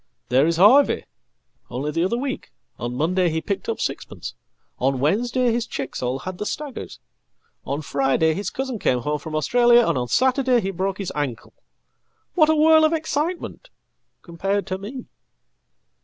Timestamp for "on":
2.79-2.95, 4.79-4.97, 7.65-7.83, 9.99-10.07